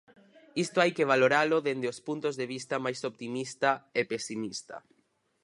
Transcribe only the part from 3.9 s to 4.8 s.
e pesimista.